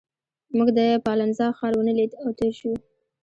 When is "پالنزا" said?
1.05-1.47